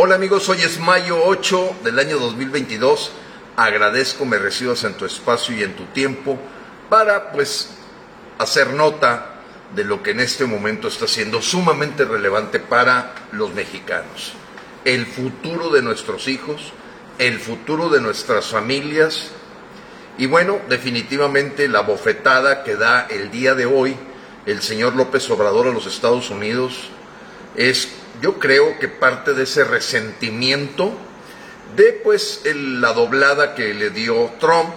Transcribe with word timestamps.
Hola 0.00 0.14
amigos, 0.14 0.48
hoy 0.48 0.62
es 0.62 0.78
mayo 0.78 1.24
8 1.24 1.78
del 1.82 1.98
año 1.98 2.20
2022. 2.20 3.10
Agradezco 3.56 4.24
me 4.24 4.38
recibas 4.38 4.84
en 4.84 4.94
tu 4.94 5.04
espacio 5.04 5.56
y 5.56 5.64
en 5.64 5.74
tu 5.74 5.86
tiempo 5.86 6.38
para 6.88 7.32
pues 7.32 7.70
hacer 8.38 8.74
nota 8.74 9.40
de 9.74 9.82
lo 9.82 10.00
que 10.00 10.12
en 10.12 10.20
este 10.20 10.44
momento 10.44 10.86
está 10.86 11.08
siendo 11.08 11.42
sumamente 11.42 12.04
relevante 12.04 12.60
para 12.60 13.12
los 13.32 13.52
mexicanos. 13.54 14.34
El 14.84 15.04
futuro 15.04 15.70
de 15.70 15.82
nuestros 15.82 16.28
hijos, 16.28 16.72
el 17.18 17.40
futuro 17.40 17.88
de 17.88 18.00
nuestras 18.00 18.46
familias 18.46 19.32
y 20.16 20.26
bueno, 20.26 20.60
definitivamente 20.68 21.66
la 21.66 21.80
bofetada 21.80 22.62
que 22.62 22.76
da 22.76 23.08
el 23.10 23.32
día 23.32 23.56
de 23.56 23.66
hoy 23.66 23.96
el 24.46 24.62
señor 24.62 24.94
López 24.94 25.28
Obrador 25.28 25.66
a 25.66 25.72
los 25.72 25.86
Estados 25.86 26.30
Unidos 26.30 26.90
es 27.56 27.88
yo 28.20 28.38
creo 28.38 28.78
que 28.78 28.88
parte 28.88 29.34
de 29.34 29.44
ese 29.44 29.64
resentimiento 29.64 30.92
de 31.76 31.92
pues 32.04 32.42
la 32.44 32.92
doblada 32.92 33.54
que 33.54 33.74
le 33.74 33.90
dio 33.90 34.32
Trump 34.40 34.70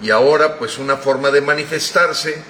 y 0.00 0.10
ahora 0.10 0.58
pues 0.58 0.78
una 0.78 0.96
forma 0.96 1.30
de 1.30 1.40
manifestarse 1.40 2.42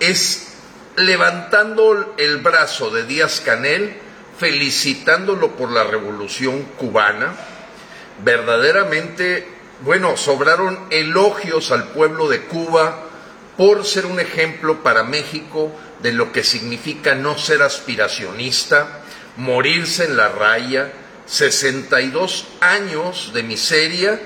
es 0.00 0.54
levantando 0.96 2.14
el 2.18 2.38
brazo 2.38 2.90
de 2.90 3.04
Díaz 3.04 3.40
Canel, 3.40 3.96
felicitándolo 4.38 5.52
por 5.52 5.70
la 5.70 5.84
revolución 5.84 6.62
cubana, 6.76 7.34
verdaderamente, 8.24 9.46
bueno, 9.80 10.16
sobraron 10.16 10.78
elogios 10.90 11.72
al 11.72 11.88
pueblo 11.88 12.28
de 12.28 12.42
Cuba 12.42 13.02
por 13.56 13.84
ser 13.84 14.06
un 14.06 14.18
ejemplo 14.20 14.82
para 14.82 15.04
México 15.04 15.72
de 16.02 16.12
lo 16.12 16.32
que 16.32 16.42
significa 16.42 17.14
no 17.14 17.38
ser 17.38 17.62
aspiracionista, 17.62 19.03
morirse 19.36 20.04
en 20.04 20.16
la 20.16 20.28
raya, 20.28 20.92
62 21.26 22.46
años 22.60 23.32
de 23.32 23.42
miseria, 23.42 24.20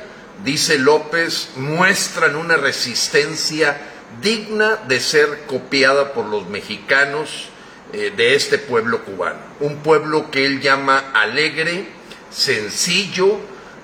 dice 0.45 0.79
López, 0.79 1.51
muestran 1.57 2.37
una 2.37 2.57
resistencia 2.57 3.77
digna 4.23 4.77
de 4.89 5.01
ser 5.01 5.45
copiada 5.47 6.13
por 6.13 6.27
los 6.27 6.49
mexicanos 6.49 7.51
eh, 7.93 8.13
de 8.17 8.35
este 8.35 8.59
pueblo 8.59 9.05
cubano. 9.05 9.39
Un 9.61 9.79
pueblo 9.79 10.31
que 10.31 10.45
él 10.45 10.61
llama 10.61 11.11
alegre, 11.15 11.87
sencillo, 12.31 13.39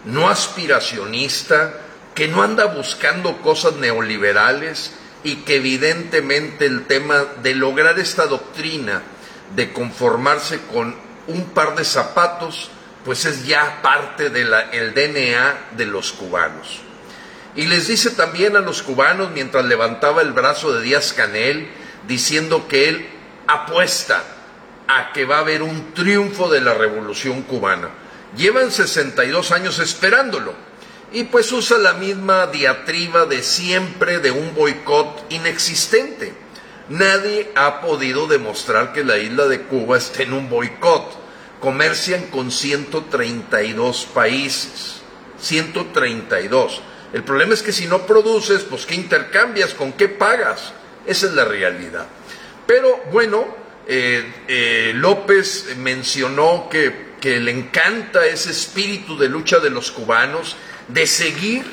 no 0.04 0.28
aspiracionista, 0.28 1.80
que 2.14 2.28
no 2.28 2.42
anda 2.42 2.66
buscando 2.66 3.40
cosas 3.42 3.76
neoliberales 3.76 4.92
y 5.24 5.36
que 5.36 5.56
evidentemente 5.56 6.66
el 6.66 6.86
tema 6.86 7.24
de 7.42 7.54
lograr 7.54 7.98
esta 7.98 8.26
doctrina 8.26 9.02
de 9.56 9.72
conformarse 9.72 10.60
con 10.72 11.03
un 11.26 11.44
par 11.46 11.74
de 11.76 11.84
zapatos, 11.84 12.70
pues 13.04 13.24
es 13.24 13.46
ya 13.46 13.80
parte 13.82 14.30
del 14.30 14.50
DNA 14.94 15.70
de 15.76 15.86
los 15.86 16.12
cubanos. 16.12 16.80
Y 17.56 17.66
les 17.66 17.86
dice 17.86 18.10
también 18.10 18.56
a 18.56 18.60
los 18.60 18.82
cubanos, 18.82 19.30
mientras 19.30 19.64
levantaba 19.64 20.22
el 20.22 20.32
brazo 20.32 20.72
de 20.72 20.82
Díaz 20.82 21.12
Canel, 21.12 21.68
diciendo 22.06 22.66
que 22.68 22.88
él 22.88 23.08
apuesta 23.46 24.22
a 24.88 25.12
que 25.12 25.24
va 25.24 25.36
a 25.36 25.40
haber 25.40 25.62
un 25.62 25.94
triunfo 25.94 26.50
de 26.50 26.60
la 26.60 26.74
revolución 26.74 27.42
cubana. 27.42 27.90
Llevan 28.36 28.70
62 28.70 29.52
años 29.52 29.78
esperándolo. 29.78 30.54
Y 31.12 31.24
pues 31.24 31.52
usa 31.52 31.78
la 31.78 31.92
misma 31.92 32.48
diatriba 32.48 33.26
de 33.26 33.44
siempre 33.44 34.18
de 34.18 34.32
un 34.32 34.52
boicot 34.52 35.26
inexistente 35.30 36.43
Nadie 36.88 37.50
ha 37.54 37.80
podido 37.80 38.26
demostrar 38.26 38.92
que 38.92 39.04
la 39.04 39.16
isla 39.16 39.46
de 39.46 39.62
Cuba 39.62 39.96
esté 39.96 40.24
en 40.24 40.34
un 40.34 40.50
boicot. 40.50 41.18
Comercian 41.60 42.26
con 42.26 42.50
132 42.50 44.04
países. 44.12 45.00
132. 45.40 46.82
El 47.14 47.22
problema 47.22 47.54
es 47.54 47.62
que 47.62 47.72
si 47.72 47.86
no 47.86 48.06
produces, 48.06 48.62
pues 48.64 48.84
¿qué 48.84 48.94
intercambias? 48.96 49.72
¿Con 49.72 49.92
qué 49.92 50.08
pagas? 50.08 50.72
Esa 51.06 51.26
es 51.26 51.32
la 51.32 51.44
realidad. 51.44 52.06
Pero 52.66 53.02
bueno, 53.12 53.46
eh, 53.86 54.24
eh, 54.48 54.92
López 54.94 55.76
mencionó 55.76 56.68
que, 56.70 57.14
le 57.24 57.50
encanta 57.50 58.26
ese 58.26 58.50
espíritu 58.50 59.16
de 59.16 59.30
lucha 59.30 59.58
de 59.58 59.70
los 59.70 59.90
cubanos, 59.90 60.56
de 60.88 61.06
seguir 61.06 61.64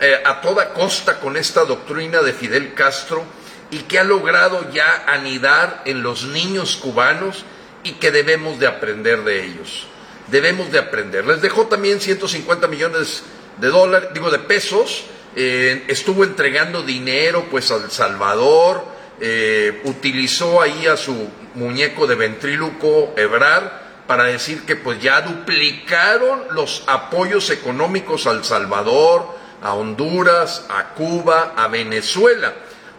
eh, 0.00 0.20
a 0.22 0.42
toda 0.42 0.74
costa 0.74 1.18
con 1.18 1.38
esta 1.38 1.64
doctrina 1.64 2.20
de 2.20 2.34
Fidel 2.34 2.74
Castro 2.74 3.24
y 3.70 3.80
que 3.80 3.98
ha 3.98 4.04
logrado 4.04 4.70
ya 4.72 5.04
anidar 5.06 5.82
en 5.84 6.02
los 6.02 6.24
niños 6.24 6.76
cubanos 6.76 7.44
y 7.84 7.92
que 7.92 8.10
debemos 8.10 8.58
de 8.58 8.66
aprender 8.66 9.24
de 9.24 9.44
ellos. 9.44 9.86
Debemos 10.28 10.70
de 10.72 10.78
aprender. 10.78 11.26
Les 11.26 11.40
dejó 11.40 11.66
también 11.66 12.00
150 12.00 12.66
millones 12.66 13.22
de 13.58 13.68
dólares, 13.68 14.10
digo 14.14 14.30
de 14.30 14.38
pesos, 14.38 15.04
eh, 15.36 15.84
estuvo 15.88 16.24
entregando 16.24 16.82
dinero 16.82 17.46
pues 17.50 17.70
al 17.70 17.90
Salvador, 17.90 18.84
eh, 19.20 19.82
utilizó 19.84 20.62
ahí 20.62 20.86
a 20.86 20.96
su 20.96 21.28
muñeco 21.54 22.06
de 22.06 22.14
ventríluco 22.14 23.14
Ebrar 23.16 23.88
para 24.06 24.24
decir 24.24 24.64
que 24.64 24.76
pues 24.76 25.02
ya 25.02 25.20
duplicaron 25.20 26.44
los 26.52 26.84
apoyos 26.86 27.50
económicos 27.50 28.26
al 28.26 28.44
Salvador, 28.44 29.36
a 29.62 29.74
Honduras, 29.74 30.66
a 30.70 30.94
Cuba, 30.94 31.54
a 31.56 31.68
Venezuela 31.68 32.54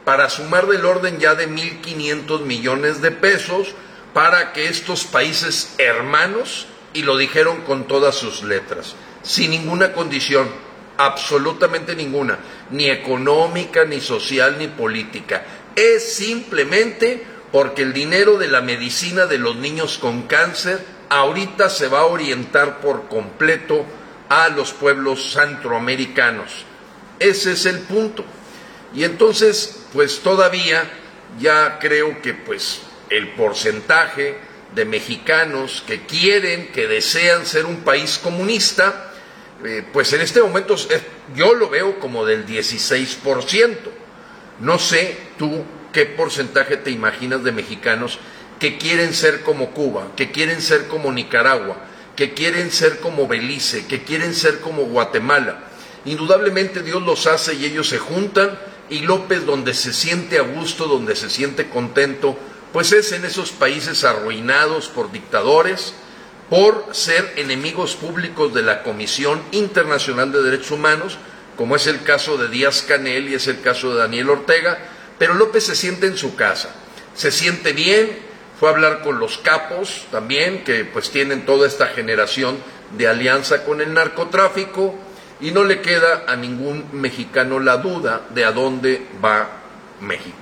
para 0.05 0.29
sumar 0.29 0.67
del 0.67 0.85
orden 0.85 1.19
ya 1.19 1.35
de 1.35 1.49
1.500 1.49 2.41
millones 2.41 3.01
de 3.01 3.11
pesos 3.11 3.75
para 4.13 4.53
que 4.53 4.67
estos 4.67 5.03
países 5.05 5.75
hermanos, 5.77 6.67
y 6.93 7.03
lo 7.03 7.17
dijeron 7.17 7.61
con 7.61 7.87
todas 7.87 8.15
sus 8.15 8.43
letras, 8.43 8.95
sin 9.21 9.51
ninguna 9.51 9.93
condición, 9.93 10.49
absolutamente 10.97 11.95
ninguna, 11.95 12.39
ni 12.71 12.89
económica, 12.89 13.85
ni 13.85 14.01
social, 14.01 14.57
ni 14.57 14.67
política, 14.67 15.43
es 15.75 16.15
simplemente 16.15 17.23
porque 17.51 17.83
el 17.83 17.93
dinero 17.93 18.37
de 18.37 18.47
la 18.47 18.61
medicina 18.61 19.25
de 19.25 19.37
los 19.37 19.55
niños 19.55 19.97
con 19.97 20.23
cáncer 20.23 20.83
ahorita 21.09 21.69
se 21.69 21.87
va 21.87 22.01
a 22.01 22.05
orientar 22.05 22.79
por 22.81 23.07
completo 23.07 23.85
a 24.29 24.49
los 24.49 24.73
pueblos 24.73 25.33
centroamericanos. 25.33 26.65
Ese 27.19 27.53
es 27.53 27.65
el 27.65 27.79
punto. 27.79 28.23
Y 28.93 29.03
entonces, 29.03 29.83
pues 29.93 30.19
todavía 30.19 30.89
ya 31.39 31.79
creo 31.79 32.21
que 32.21 32.33
pues 32.33 32.81
el 33.09 33.29
porcentaje 33.29 34.37
de 34.73 34.85
mexicanos 34.85 35.83
que 35.85 36.05
quieren, 36.05 36.71
que 36.71 36.87
desean 36.87 37.45
ser 37.45 37.65
un 37.65 37.77
país 37.77 38.19
comunista, 38.19 39.11
eh, 39.63 39.83
pues 39.91 40.13
en 40.13 40.21
este 40.21 40.41
momento 40.41 40.75
yo 41.35 41.53
lo 41.53 41.69
veo 41.69 41.99
como 41.99 42.25
del 42.25 42.45
16%. 42.45 43.77
No 44.59 44.79
sé 44.79 45.17
tú 45.37 45.63
qué 45.91 46.05
porcentaje 46.05 46.77
te 46.77 46.91
imaginas 46.91 47.43
de 47.43 47.51
mexicanos 47.51 48.19
que 48.59 48.77
quieren 48.77 49.13
ser 49.13 49.41
como 49.41 49.71
Cuba, 49.71 50.11
que 50.15 50.31
quieren 50.31 50.61
ser 50.61 50.87
como 50.87 51.11
Nicaragua, 51.11 51.77
que 52.15 52.33
quieren 52.33 52.71
ser 52.71 52.99
como 52.99 53.27
Belice, 53.27 53.85
que 53.85 54.03
quieren 54.03 54.35
ser 54.35 54.59
como 54.59 54.83
Guatemala. 54.83 55.63
Indudablemente 56.05 56.81
Dios 56.81 57.01
los 57.01 57.27
hace 57.27 57.55
y 57.55 57.65
ellos 57.65 57.87
se 57.87 57.97
juntan 57.97 58.57
y 58.89 58.99
López 58.99 59.45
donde 59.45 59.73
se 59.73 59.93
siente 59.93 60.39
a 60.39 60.41
gusto, 60.41 60.85
donde 60.87 61.15
se 61.15 61.29
siente 61.29 61.69
contento, 61.69 62.37
pues 62.73 62.91
es 62.91 63.11
en 63.11 63.25
esos 63.25 63.51
países 63.51 64.03
arruinados 64.03 64.87
por 64.87 65.11
dictadores, 65.11 65.93
por 66.49 66.89
ser 66.91 67.33
enemigos 67.35 67.95
públicos 67.95 68.53
de 68.53 68.63
la 68.63 68.83
Comisión 68.83 69.41
Internacional 69.51 70.31
de 70.31 70.41
Derechos 70.41 70.71
Humanos, 70.71 71.17
como 71.55 71.75
es 71.75 71.87
el 71.87 72.03
caso 72.03 72.37
de 72.37 72.47
Díaz 72.47 72.81
Canel 72.81 73.29
y 73.29 73.35
es 73.35 73.47
el 73.47 73.61
caso 73.61 73.91
de 73.91 73.99
Daniel 73.99 74.29
Ortega, 74.29 74.79
pero 75.17 75.33
López 75.33 75.65
se 75.65 75.75
siente 75.75 76.07
en 76.07 76.17
su 76.17 76.35
casa, 76.35 76.73
se 77.13 77.31
siente 77.31 77.73
bien, 77.73 78.29
fue 78.59 78.69
a 78.69 78.71
hablar 78.71 79.01
con 79.01 79.19
los 79.19 79.37
capos 79.37 80.05
también, 80.11 80.63
que 80.63 80.85
pues 80.85 81.11
tienen 81.11 81.45
toda 81.45 81.67
esta 81.67 81.87
generación 81.87 82.57
de 82.97 83.07
alianza 83.07 83.63
con 83.63 83.81
el 83.81 83.93
narcotráfico, 83.93 84.95
y 85.41 85.51
no 85.51 85.63
le 85.63 85.81
queda 85.81 86.25
a 86.27 86.35
ningún 86.35 86.85
mexicano 86.91 87.59
la 87.59 87.77
duda 87.77 88.21
de 88.29 88.45
a 88.45 88.51
dónde 88.51 89.07
va 89.23 89.47
México. 90.01 90.37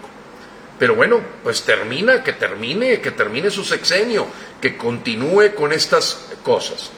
Pero 0.79 0.95
bueno, 0.95 1.21
pues 1.43 1.63
termina, 1.63 2.23
que 2.23 2.33
termine, 2.33 3.01
que 3.01 3.11
termine 3.11 3.49
su 3.49 3.63
sexenio, 3.63 4.27
que 4.61 4.77
continúe 4.77 5.55
con 5.55 5.73
estas 5.73 6.29
cosas. 6.43 6.91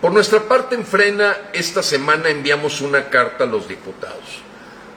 Por 0.00 0.12
nuestra 0.12 0.40
parte, 0.44 0.76
en 0.76 0.84
Frena, 0.84 1.36
esta 1.52 1.82
semana 1.82 2.28
enviamos 2.28 2.80
una 2.80 3.08
carta 3.08 3.44
a 3.44 3.48
los 3.48 3.66
diputados. 3.66 4.42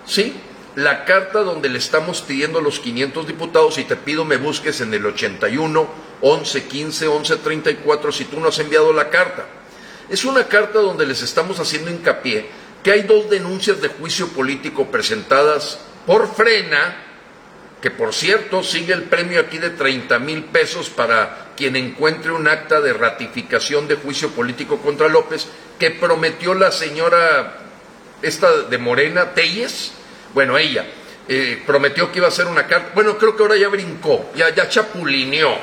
Sí, 0.05 0.35
la 0.75 1.05
carta 1.05 1.41
donde 1.41 1.69
le 1.69 1.79
estamos 1.79 2.21
pidiendo 2.21 2.59
a 2.59 2.61
los 2.61 2.79
500 2.79 3.27
diputados, 3.27 3.77
y 3.79 3.83
te 3.83 3.95
pido 3.95 4.23
me 4.25 4.37
busques 4.37 4.81
en 4.81 4.93
el 4.93 5.05
81 5.05 6.11
11 6.21 6.63
15 6.65 7.07
11 7.07 7.37
34 7.37 8.11
si 8.11 8.25
tú 8.25 8.39
no 8.39 8.49
has 8.49 8.59
enviado 8.59 8.93
la 8.93 9.09
carta 9.09 9.47
es 10.11 10.25
una 10.25 10.43
carta 10.43 10.79
donde 10.79 11.05
les 11.05 11.21
estamos 11.21 11.57
haciendo 11.61 11.89
hincapié 11.89 12.45
que 12.83 12.91
hay 12.91 13.03
dos 13.03 13.29
denuncias 13.29 13.81
de 13.81 13.87
juicio 13.87 14.27
político 14.27 14.87
presentadas 14.87 15.79
por 16.05 16.27
Frena, 16.35 16.97
que 17.81 17.91
por 17.91 18.13
cierto 18.13 18.61
sigue 18.61 18.93
el 18.93 19.03
premio 19.03 19.39
aquí 19.39 19.57
de 19.57 19.69
30 19.69 20.19
mil 20.19 20.43
pesos 20.43 20.89
para 20.89 21.53
quien 21.55 21.77
encuentre 21.77 22.31
un 22.33 22.49
acta 22.49 22.81
de 22.81 22.91
ratificación 22.91 23.87
de 23.87 23.95
juicio 23.95 24.31
político 24.31 24.79
contra 24.79 25.07
López 25.07 25.47
que 25.79 25.91
prometió 25.91 26.55
la 26.55 26.73
señora 26.73 27.59
esta 28.21 28.63
de 28.63 28.77
Morena, 28.77 29.33
Telles, 29.33 29.93
bueno, 30.33 30.57
ella, 30.57 30.85
eh, 31.29 31.63
prometió 31.65 32.11
que 32.11 32.19
iba 32.19 32.27
a 32.27 32.31
hacer 32.31 32.47
una 32.47 32.67
carta, 32.67 32.91
bueno, 32.93 33.17
creo 33.17 33.37
que 33.37 33.43
ahora 33.43 33.55
ya 33.55 33.69
brincó, 33.69 34.29
ya, 34.35 34.53
ya 34.53 34.67
chapulineó, 34.67 35.55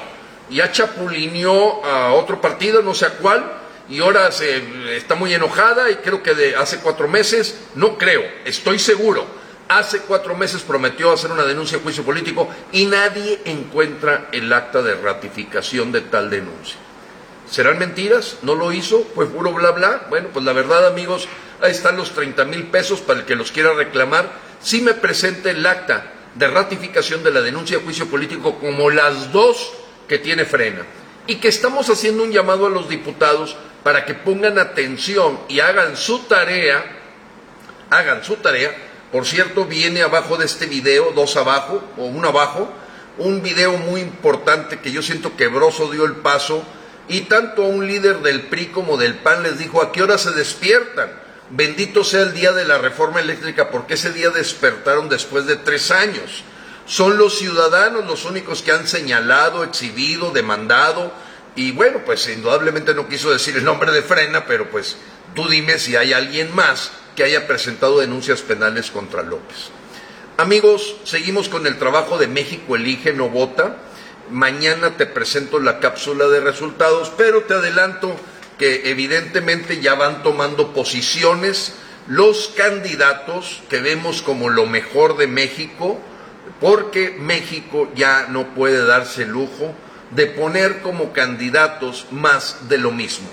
ya 0.48 0.72
chapulineó 0.72 1.84
a 1.84 2.14
otro 2.14 2.40
partido, 2.40 2.80
no 2.80 2.94
sé 2.94 3.04
a 3.04 3.10
cuál, 3.10 3.67
y 3.88 4.00
ahora 4.00 4.30
se, 4.32 4.96
está 4.96 5.14
muy 5.14 5.32
enojada 5.32 5.90
y 5.90 5.96
creo 5.96 6.22
que 6.22 6.34
de 6.34 6.56
hace 6.56 6.78
cuatro 6.78 7.08
meses, 7.08 7.58
no 7.74 7.96
creo, 7.96 8.22
estoy 8.44 8.78
seguro, 8.78 9.26
hace 9.68 10.00
cuatro 10.00 10.34
meses 10.36 10.62
prometió 10.62 11.12
hacer 11.12 11.30
una 11.30 11.44
denuncia 11.44 11.78
de 11.78 11.84
juicio 11.84 12.04
político 12.04 12.48
y 12.70 12.86
nadie 12.86 13.40
encuentra 13.46 14.28
el 14.32 14.52
acta 14.52 14.82
de 14.82 14.94
ratificación 14.94 15.90
de 15.92 16.02
tal 16.02 16.28
denuncia. 16.28 16.76
¿Serán 17.50 17.78
mentiras? 17.78 18.38
¿No 18.42 18.54
lo 18.54 18.72
hizo? 18.72 19.06
¿Fue 19.14 19.26
puro 19.26 19.54
bla 19.54 19.70
bla? 19.70 20.06
Bueno, 20.10 20.28
pues 20.34 20.44
la 20.44 20.52
verdad 20.52 20.86
amigos, 20.86 21.26
ahí 21.62 21.70
están 21.70 21.96
los 21.96 22.10
30 22.12 22.44
mil 22.44 22.64
pesos 22.64 23.00
para 23.00 23.20
el 23.20 23.26
que 23.26 23.36
los 23.36 23.52
quiera 23.52 23.72
reclamar. 23.72 24.30
Si 24.60 24.82
me 24.82 24.92
presente 24.92 25.50
el 25.50 25.64
acta 25.64 26.12
de 26.34 26.46
ratificación 26.46 27.24
de 27.24 27.30
la 27.30 27.40
denuncia 27.40 27.78
de 27.78 27.84
juicio 27.84 28.06
político 28.06 28.58
como 28.58 28.90
las 28.90 29.32
dos 29.32 29.72
que 30.06 30.18
tiene 30.18 30.44
frena 30.44 30.84
y 31.28 31.36
que 31.36 31.48
estamos 31.48 31.90
haciendo 31.90 32.24
un 32.24 32.32
llamado 32.32 32.66
a 32.66 32.70
los 32.70 32.88
diputados 32.88 33.54
para 33.84 34.06
que 34.06 34.14
pongan 34.14 34.58
atención 34.58 35.38
y 35.46 35.60
hagan 35.60 35.96
su 35.96 36.20
tarea, 36.20 36.82
hagan 37.90 38.24
su 38.24 38.36
tarea. 38.36 38.74
Por 39.12 39.26
cierto, 39.26 39.66
viene 39.66 40.02
abajo 40.02 40.38
de 40.38 40.46
este 40.46 40.66
video, 40.66 41.12
dos 41.14 41.36
abajo 41.36 41.84
o 41.98 42.06
uno 42.06 42.28
abajo, 42.28 42.72
un 43.18 43.42
video 43.42 43.76
muy 43.76 44.00
importante 44.00 44.80
que 44.80 44.90
yo 44.90 45.02
siento 45.02 45.36
que 45.36 45.48
Broso 45.48 45.90
dio 45.90 46.06
el 46.06 46.16
paso 46.16 46.64
y 47.08 47.22
tanto 47.22 47.62
a 47.62 47.68
un 47.68 47.86
líder 47.86 48.20
del 48.20 48.42
PRI 48.42 48.68
como 48.68 48.96
del 48.96 49.16
PAN 49.16 49.42
les 49.42 49.58
dijo 49.58 49.82
a 49.82 49.92
qué 49.92 50.02
hora 50.02 50.16
se 50.16 50.30
despiertan. 50.30 51.10
Bendito 51.50 52.04
sea 52.04 52.22
el 52.22 52.32
día 52.32 52.52
de 52.52 52.64
la 52.64 52.78
reforma 52.78 53.20
eléctrica 53.20 53.70
porque 53.70 53.94
ese 53.94 54.14
día 54.14 54.30
despertaron 54.30 55.10
después 55.10 55.44
de 55.44 55.56
tres 55.56 55.90
años. 55.90 56.42
Son 56.88 57.18
los 57.18 57.36
ciudadanos 57.38 58.06
los 58.06 58.24
únicos 58.24 58.62
que 58.62 58.72
han 58.72 58.88
señalado, 58.88 59.62
exhibido, 59.62 60.30
demandado, 60.30 61.12
y 61.54 61.72
bueno, 61.72 62.00
pues 62.06 62.26
indudablemente 62.28 62.94
no 62.94 63.08
quiso 63.08 63.30
decir 63.30 63.58
el 63.58 63.64
nombre 63.64 63.92
de 63.92 64.00
Frena, 64.00 64.46
pero 64.46 64.70
pues 64.70 64.96
tú 65.34 65.46
dime 65.48 65.78
si 65.78 65.96
hay 65.96 66.14
alguien 66.14 66.54
más 66.54 66.90
que 67.14 67.24
haya 67.24 67.46
presentado 67.46 67.98
denuncias 67.98 68.40
penales 68.40 68.90
contra 68.90 69.22
López. 69.22 69.68
Amigos, 70.38 70.96
seguimos 71.04 71.50
con 71.50 71.66
el 71.66 71.78
trabajo 71.78 72.16
de 72.16 72.26
México 72.26 72.74
Elige, 72.74 73.12
no 73.12 73.28
vota. 73.28 73.76
Mañana 74.30 74.96
te 74.96 75.04
presento 75.04 75.58
la 75.58 75.80
cápsula 75.80 76.28
de 76.28 76.40
resultados, 76.40 77.12
pero 77.18 77.42
te 77.42 77.52
adelanto 77.52 78.16
que 78.56 78.90
evidentemente 78.90 79.82
ya 79.82 79.94
van 79.94 80.22
tomando 80.22 80.72
posiciones 80.72 81.74
los 82.06 82.48
candidatos 82.56 83.62
que 83.68 83.80
vemos 83.80 84.22
como 84.22 84.48
lo 84.48 84.64
mejor 84.64 85.18
de 85.18 85.26
México, 85.26 86.00
porque 86.60 87.16
México 87.18 87.90
ya 87.94 88.26
no 88.28 88.54
puede 88.54 88.84
darse 88.84 89.22
el 89.22 89.30
lujo 89.30 89.74
de 90.10 90.26
poner 90.26 90.80
como 90.80 91.12
candidatos 91.12 92.06
más 92.10 92.68
de 92.68 92.78
lo 92.78 92.90
mismo, 92.90 93.28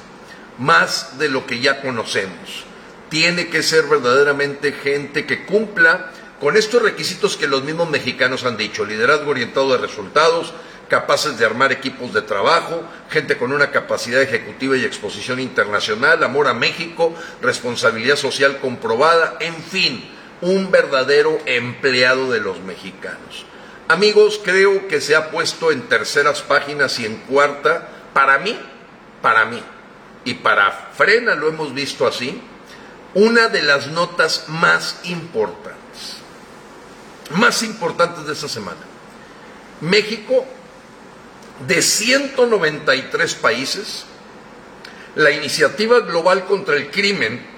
más 0.57 1.17
de 1.17 1.29
lo 1.29 1.45
que 1.45 1.59
ya 1.59 1.81
conocemos. 1.81 2.65
Tiene 3.09 3.47
que 3.47 3.63
ser 3.63 3.85
verdaderamente 3.85 4.73
gente 4.73 5.25
que 5.25 5.45
cumpla 5.45 6.11
con 6.39 6.57
estos 6.57 6.81
requisitos 6.81 7.37
que 7.37 7.47
los 7.47 7.63
mismos 7.63 7.89
mexicanos 7.89 8.43
han 8.43 8.57
dicho, 8.57 8.85
liderazgo 8.85 9.31
orientado 9.31 9.73
a 9.73 9.77
resultados, 9.77 10.53
capaces 10.89 11.37
de 11.37 11.45
armar 11.45 11.71
equipos 11.71 12.13
de 12.13 12.21
trabajo, 12.21 12.83
gente 13.09 13.37
con 13.37 13.51
una 13.51 13.71
capacidad 13.71 14.21
ejecutiva 14.21 14.77
y 14.77 14.83
exposición 14.83 15.39
internacional, 15.39 16.23
amor 16.23 16.47
a 16.47 16.53
México, 16.53 17.15
responsabilidad 17.41 18.17
social 18.17 18.59
comprobada, 18.59 19.37
en 19.39 19.55
fin, 19.55 20.14
un 20.41 20.71
verdadero 20.71 21.39
empleado 21.45 22.31
de 22.31 22.39
los 22.39 22.59
mexicanos. 22.61 23.45
Amigos, 23.87 24.41
creo 24.43 24.87
que 24.87 24.99
se 24.99 25.15
ha 25.15 25.29
puesto 25.31 25.71
en 25.71 25.83
terceras 25.83 26.41
páginas 26.41 26.99
y 26.99 27.05
en 27.05 27.17
cuarta, 27.17 27.87
para 28.13 28.39
mí, 28.39 28.57
para 29.21 29.45
mí, 29.45 29.61
y 30.23 30.33
para 30.35 30.71
Frena 30.95 31.35
lo 31.35 31.47
hemos 31.47 31.73
visto 31.73 32.07
así, 32.07 32.41
una 33.13 33.47
de 33.47 33.61
las 33.61 33.87
notas 33.87 34.45
más 34.47 34.99
importantes, 35.03 36.17
más 37.31 37.61
importantes 37.63 38.25
de 38.25 38.33
esta 38.33 38.47
semana. 38.47 38.81
México, 39.81 40.45
de 41.67 41.81
193 41.81 43.35
países, 43.35 44.05
la 45.15 45.31
iniciativa 45.31 46.01
global 46.01 46.45
contra 46.45 46.75
el 46.75 46.91
crimen 46.91 47.54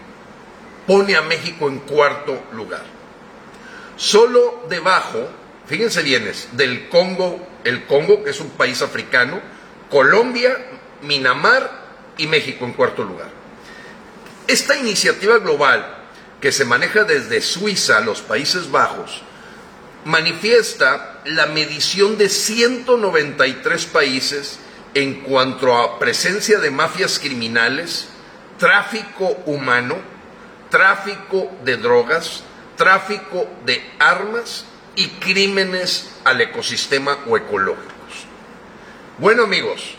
pone 0.88 1.16
a 1.16 1.22
México 1.22 1.68
en 1.68 1.80
cuarto 1.80 2.42
lugar. 2.54 2.84
Solo 3.98 4.66
debajo 4.70 5.28
fíjense 5.68 6.02
bienes, 6.02 6.50
del 6.54 6.90
Congo, 6.90 7.46
el 7.64 7.86
Congo, 7.86 8.24
que 8.24 8.32
es 8.32 8.40
un 8.40 8.50
país 8.52 8.82
africano, 8.82 9.42
Colombia, 9.90 10.58
Minamar 11.02 11.70
y 12.18 12.26
México 12.28 12.66
en 12.66 12.74
cuarto 12.74 13.04
lugar. 13.04 13.30
Esta 14.48 14.78
iniciativa 14.78 15.38
global, 15.40 16.06
que 16.42 16.52
se 16.52 16.66
maneja 16.66 17.04
desde 17.04 17.42
Suiza 17.42 17.98
a 17.98 18.02
los 18.02 18.22
Países 18.22 18.72
Bajos, 18.72 19.24
manifiesta 20.06 21.22
la 21.26 21.48
medición 21.48 22.18
de 22.18 22.30
193 22.30 23.86
países 23.88 24.60
en 24.94 25.22
cuanto 25.22 25.76
a 25.76 26.00
presencia 26.00 26.60
de 26.60 26.72
mafias 26.72 27.20
criminales, 27.20 28.08
tráfico 28.58 29.38
humano, 29.46 29.98
tráfico 30.70 31.52
de 31.64 31.78
drogas, 31.78 32.44
tráfico 32.76 33.48
de 33.66 33.82
armas 34.00 34.66
y 34.96 35.08
crímenes 35.08 36.10
al 36.24 36.42
ecosistema 36.42 37.20
o 37.28 37.38
ecológicos. 37.38 37.94
Bueno 39.18 39.44
amigos, 39.44 39.96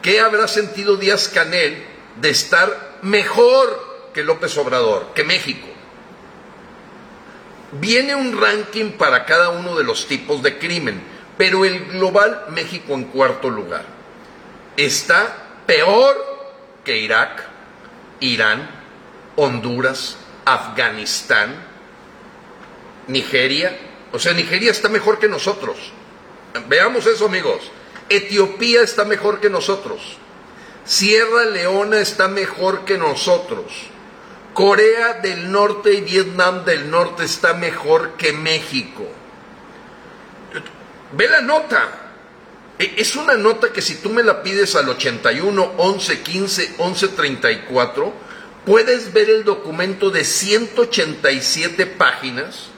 ¿qué 0.00 0.20
habrá 0.20 0.48
sentido 0.48 0.96
Díaz 0.96 1.28
Canel 1.28 1.84
de 2.20 2.30
estar 2.30 2.98
mejor 3.02 4.10
que 4.12 4.24
López 4.24 4.56
Obrador, 4.58 5.12
que 5.14 5.24
México? 5.24 5.68
Viene 7.72 8.14
un 8.14 8.38
ranking 8.38 8.92
para 8.92 9.24
cada 9.24 9.48
uno 9.48 9.76
de 9.76 9.84
los 9.84 10.06
tipos 10.06 10.42
de 10.42 10.58
crimen, 10.58 11.02
pero 11.38 11.64
el 11.64 11.86
global 11.86 12.46
México 12.50 12.92
en 12.92 13.04
cuarto 13.04 13.48
lugar. 13.48 13.84
Está 14.76 15.62
peor 15.66 16.16
que 16.84 16.98
Irak, 16.98 17.42
Irán, 18.20 18.81
Honduras, 19.36 20.16
Afganistán, 20.44 21.54
Nigeria, 23.08 23.78
o 24.12 24.18
sea, 24.18 24.32
Nigeria 24.32 24.70
está 24.70 24.88
mejor 24.88 25.18
que 25.18 25.28
nosotros. 25.28 25.76
Veamos 26.68 27.06
eso, 27.06 27.26
amigos. 27.26 27.62
Etiopía 28.08 28.82
está 28.82 29.04
mejor 29.04 29.40
que 29.40 29.48
nosotros. 29.48 30.18
Sierra 30.84 31.44
Leona 31.44 32.00
está 32.00 32.28
mejor 32.28 32.84
que 32.84 32.98
nosotros. 32.98 33.72
Corea 34.52 35.14
del 35.14 35.50
Norte 35.50 35.94
y 35.94 36.00
Vietnam 36.02 36.64
del 36.64 36.90
Norte 36.90 37.24
está 37.24 37.54
mejor 37.54 38.12
que 38.18 38.32
México. 38.32 39.06
Ve 41.12 41.28
la 41.28 41.40
nota. 41.40 41.88
E, 42.78 42.94
es 42.98 43.16
una 43.16 43.34
nota 43.34 43.72
que 43.72 43.80
si 43.80 43.96
tú 43.96 44.10
me 44.10 44.22
la 44.22 44.42
pides 44.42 44.74
al 44.76 44.88
81 44.88 45.72
11 45.78 46.20
15 46.20 46.74
11 46.78 47.08
34, 47.08 48.12
puedes 48.64 49.12
ver 49.12 49.28
el 49.30 49.44
documento 49.44 50.10
de 50.10 50.24
187 50.24 51.86
páginas 51.86 52.68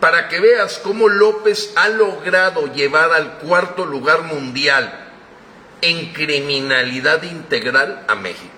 para 0.00 0.28
que 0.28 0.40
veas 0.40 0.78
cómo 0.78 1.08
López 1.08 1.72
ha 1.76 1.88
logrado 1.88 2.72
llevar 2.72 3.12
al 3.12 3.38
cuarto 3.38 3.86
lugar 3.86 4.22
mundial 4.22 5.10
en 5.80 6.12
criminalidad 6.12 7.22
integral 7.22 8.04
a 8.08 8.14
México. 8.14 8.50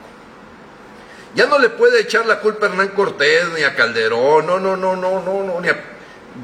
Ya 1.34 1.46
no 1.46 1.58
le 1.58 1.68
puede 1.68 2.00
echar 2.00 2.26
la 2.26 2.40
culpa 2.40 2.66
a 2.66 2.68
Hernán 2.70 2.88
Cortés 2.88 3.48
ni 3.56 3.62
a 3.62 3.74
Calderón, 3.74 4.46
no, 4.46 4.58
no, 4.60 4.76
no, 4.76 4.94
no, 4.96 5.20
no, 5.20 5.42
no, 5.42 5.60
ni 5.60 5.68
a... 5.68 5.90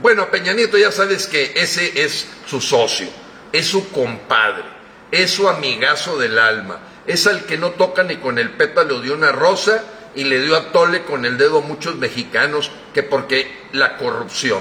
Bueno, 0.02 0.22
a 0.22 0.30
Peña 0.30 0.52
Nieto 0.52 0.78
ya 0.78 0.92
sabes 0.92 1.26
que 1.26 1.52
ese 1.56 2.04
es 2.04 2.26
su 2.46 2.60
socio, 2.60 3.08
es 3.52 3.66
su 3.66 3.90
compadre, 3.90 4.64
es 5.10 5.32
su 5.32 5.48
amigazo 5.48 6.16
del 6.18 6.38
alma, 6.38 6.78
es 7.06 7.26
al 7.26 7.44
que 7.44 7.56
no 7.56 7.70
toca 7.70 8.02
ni 8.02 8.16
con 8.16 8.38
el 8.38 8.50
pétalo 8.50 9.00
de 9.00 9.10
una 9.10 9.32
rosa 9.32 9.82
y 10.14 10.24
le 10.24 10.40
dio 10.40 10.56
a 10.56 10.72
tole 10.72 11.04
con 11.04 11.24
el 11.24 11.38
dedo 11.38 11.58
a 11.58 11.62
muchos 11.62 11.96
mexicanos 11.96 12.70
que 12.94 13.02
porque 13.02 13.68
la 13.72 13.96
corrupción. 13.96 14.60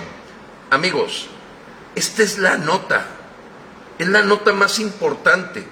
Amigos, 0.69 1.27
esta 1.95 2.23
es 2.23 2.37
la 2.37 2.57
nota, 2.57 3.05
es 3.97 4.07
la 4.07 4.21
nota 4.21 4.53
más 4.53 4.79
importante 4.79 5.63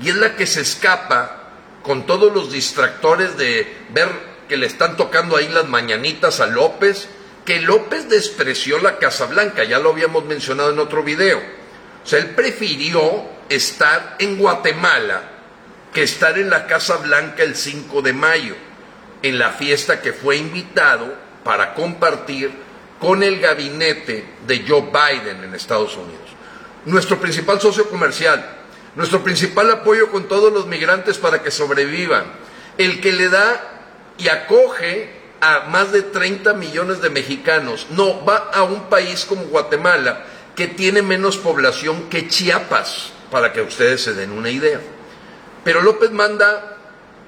y 0.00 0.10
es 0.10 0.16
la 0.16 0.36
que 0.36 0.46
se 0.46 0.60
escapa 0.60 1.42
con 1.82 2.06
todos 2.06 2.32
los 2.32 2.52
distractores 2.52 3.36
de 3.36 3.86
ver 3.90 4.08
que 4.48 4.56
le 4.56 4.66
están 4.66 4.96
tocando 4.96 5.36
ahí 5.36 5.48
las 5.48 5.68
mañanitas 5.68 6.40
a 6.40 6.46
López, 6.46 7.08
que 7.44 7.60
López 7.60 8.08
despreció 8.08 8.78
la 8.78 8.98
Casa 8.98 9.26
Blanca, 9.26 9.64
ya 9.64 9.78
lo 9.78 9.90
habíamos 9.90 10.24
mencionado 10.24 10.70
en 10.70 10.78
otro 10.78 11.02
video. 11.02 11.38
O 11.38 12.06
sea, 12.06 12.18
él 12.18 12.30
prefirió 12.30 13.24
estar 13.48 14.16
en 14.18 14.38
Guatemala 14.38 15.30
que 15.92 16.02
estar 16.02 16.38
en 16.38 16.50
la 16.50 16.66
Casa 16.66 16.96
Blanca 16.96 17.42
el 17.42 17.54
5 17.54 18.02
de 18.02 18.12
mayo, 18.12 18.56
en 19.24 19.38
la 19.38 19.52
fiesta 19.52 20.02
que 20.02 20.12
fue 20.12 20.36
invitado 20.36 21.14
para 21.44 21.72
compartir 21.72 22.50
con 23.00 23.22
el 23.22 23.40
gabinete 23.40 24.22
de 24.46 24.66
Joe 24.68 24.82
Biden 24.82 25.42
en 25.42 25.54
Estados 25.54 25.96
Unidos. 25.96 26.28
Nuestro 26.84 27.18
principal 27.18 27.58
socio 27.58 27.88
comercial, 27.88 28.44
nuestro 28.94 29.24
principal 29.24 29.70
apoyo 29.70 30.10
con 30.10 30.28
todos 30.28 30.52
los 30.52 30.66
migrantes 30.66 31.16
para 31.16 31.42
que 31.42 31.50
sobrevivan, 31.50 32.24
el 32.76 33.00
que 33.00 33.12
le 33.12 33.30
da 33.30 33.62
y 34.18 34.28
acoge 34.28 35.10
a 35.40 35.68
más 35.70 35.90
de 35.90 36.02
30 36.02 36.52
millones 36.52 37.00
de 37.00 37.08
mexicanos. 37.08 37.86
No, 37.88 38.26
va 38.26 38.50
a 38.52 38.62
un 38.62 38.90
país 38.90 39.24
como 39.24 39.44
Guatemala, 39.44 40.26
que 40.54 40.66
tiene 40.66 41.00
menos 41.00 41.38
población 41.38 42.10
que 42.10 42.28
Chiapas, 42.28 43.10
para 43.30 43.54
que 43.54 43.62
ustedes 43.62 44.02
se 44.02 44.12
den 44.12 44.32
una 44.32 44.50
idea. 44.50 44.80
Pero 45.64 45.80
López 45.80 46.10
manda 46.10 46.76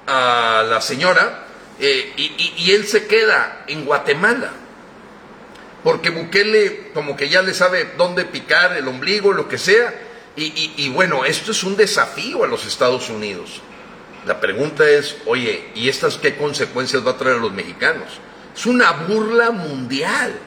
a 0.05 0.63
la 0.69 0.79
señora 0.79 1.46
eh, 1.79 2.13
y, 2.17 2.71
él 2.71 2.87
se 2.87 3.05
queda 3.05 3.63
en 3.67 3.85
Guatemala, 3.85 4.51
porque 5.83 6.09
Bukele 6.09 6.89
como 6.93 7.15
que 7.15 7.29
ya 7.29 7.41
le 7.41 7.53
sabe 7.53 7.93
dónde 7.97 8.25
picar 8.25 8.75
el 8.75 8.87
ombligo, 8.87 9.31
lo 9.31 9.47
que 9.47 9.57
sea, 9.57 9.93
y, 10.39 10.89
bueno, 10.89 11.25
esto 11.25 11.51
es 11.51 11.63
un 11.63 11.75
desafío 11.75 12.43
a 12.43 12.47
los 12.47 12.63
Estados 12.67 13.09
Unidos. 13.09 13.59
La 14.27 14.39
pregunta 14.39 14.87
es, 14.87 15.17
oye, 15.25 15.69
¿y 15.73 15.89
estas 15.89 16.17
qué 16.17 16.35
consecuencias 16.35 17.05
va 17.05 17.11
a 17.11 17.17
traer 17.17 17.37
a 17.37 17.39
los 17.39 17.53
mexicanos? 17.53 18.19
Es 18.55 18.67
una 18.67 18.91
burla 18.91 19.49
mundial, 19.49 20.37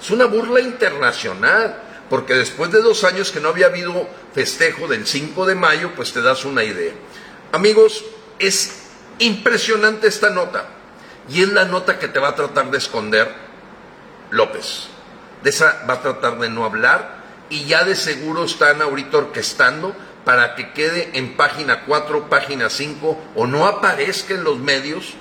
es 0.00 0.10
una 0.10 0.24
burla 0.24 0.60
internacional, 0.60 1.82
porque 2.08 2.34
después 2.34 2.70
de 2.72 2.80
dos 2.80 3.04
años 3.04 3.30
que 3.30 3.40
no 3.40 3.50
había 3.50 3.66
habido 3.66 4.08
festejo 4.34 4.88
del 4.88 5.06
5 5.06 5.44
de 5.44 5.56
mayo, 5.56 5.90
pues 5.94 6.12
te 6.14 6.22
das 6.22 6.46
una 6.46 6.64
idea. 6.64 6.92
Amigos, 7.52 8.04
es 8.38 8.81
impresionante 9.22 10.08
esta 10.08 10.30
nota, 10.30 10.66
y 11.28 11.42
es 11.42 11.48
la 11.48 11.64
nota 11.64 11.98
que 11.98 12.08
te 12.08 12.18
va 12.18 12.28
a 12.28 12.34
tratar 12.34 12.70
de 12.70 12.78
esconder 12.78 13.32
López. 14.30 14.88
De 15.42 15.50
esa 15.50 15.84
va 15.88 15.94
a 15.94 16.02
tratar 16.02 16.38
de 16.38 16.48
no 16.48 16.64
hablar, 16.64 17.22
y 17.48 17.64
ya 17.64 17.84
de 17.84 17.96
seguro 17.96 18.44
están 18.44 18.80
ahorita 18.80 19.18
orquestando 19.18 19.94
para 20.24 20.54
que 20.54 20.72
quede 20.72 21.10
en 21.14 21.36
página 21.36 21.84
4, 21.84 22.28
página 22.28 22.70
5 22.70 23.20
o 23.34 23.46
no 23.46 23.66
aparezca 23.66 24.34
en 24.34 24.44
los 24.44 24.58
medios 24.58 25.14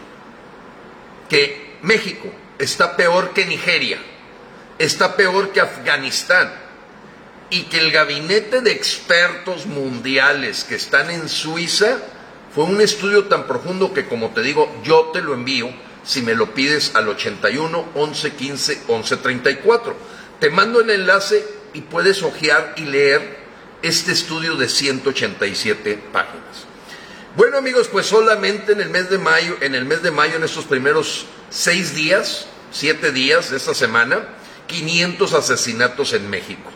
que 1.27 1.77
México 1.81 2.29
está 2.59 2.95
peor 2.95 3.31
que 3.31 3.45
Nigeria, 3.45 3.99
está 4.77 5.15
peor 5.15 5.51
que 5.51 5.61
Afganistán 5.61 6.53
y 7.49 7.63
que 7.63 7.79
el 7.79 7.91
gabinete 7.91 8.61
de 8.61 8.71
expertos 8.71 9.65
mundiales 9.65 10.63
que 10.63 10.75
están 10.75 11.09
en 11.09 11.27
Suiza 11.27 11.97
fue 12.53 12.65
un 12.65 12.81
estudio 12.81 13.25
tan 13.25 13.47
profundo 13.47 13.93
que 13.93 14.07
como 14.07 14.31
te 14.31 14.41
digo, 14.41 14.73
yo 14.83 15.11
te 15.13 15.21
lo 15.21 15.33
envío 15.33 15.69
si 16.03 16.21
me 16.21 16.35
lo 16.35 16.53
pides 16.53 16.95
al 16.95 17.07
81 17.07 17.89
11 17.95 18.33
15 18.33 18.83
11 18.87 19.17
34. 19.17 19.95
Te 20.39 20.49
mando 20.49 20.81
el 20.81 20.89
enlace 20.89 21.45
y 21.73 21.81
puedes 21.81 22.23
ojear 22.23 22.73
y 22.75 22.81
leer 22.81 23.39
este 23.81 24.11
estudio 24.11 24.55
de 24.55 24.67
187 24.67 26.03
páginas. 26.11 26.65
Bueno 27.35 27.57
amigos, 27.57 27.87
pues 27.87 28.07
solamente 28.07 28.73
en 28.73 28.81
el 28.81 28.89
mes 28.89 29.09
de 29.09 29.17
mayo, 29.17 29.55
en 29.61 29.73
el 29.73 29.85
mes 29.85 30.03
de 30.03 30.11
mayo, 30.11 30.35
en 30.35 30.43
estos 30.43 30.65
primeros 30.65 31.27
seis 31.49 31.95
días, 31.95 32.47
siete 32.71 33.11
días 33.13 33.51
de 33.51 33.57
esta 33.57 33.73
semana, 33.73 34.27
500 34.67 35.33
asesinatos 35.33 36.13
en 36.13 36.29
México. 36.29 36.69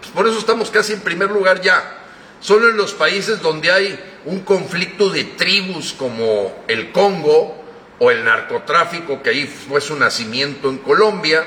Pues 0.00 0.10
por 0.12 0.26
eso 0.26 0.38
estamos 0.38 0.70
casi 0.70 0.94
en 0.94 1.00
primer 1.00 1.30
lugar 1.30 1.60
ya. 1.60 2.00
Solo 2.40 2.68
en 2.68 2.76
los 2.76 2.92
países 2.92 3.40
donde 3.40 3.70
hay 3.70 3.98
un 4.26 4.40
conflicto 4.40 5.10
de 5.10 5.24
tribus 5.24 5.92
como 5.92 6.64
el 6.68 6.92
Congo 6.92 7.62
o 7.98 8.10
el 8.10 8.24
narcotráfico, 8.24 9.22
que 9.22 9.30
ahí 9.30 9.46
fue 9.46 9.80
su 9.80 9.96
nacimiento 9.96 10.68
en 10.68 10.78
Colombia, 10.78 11.44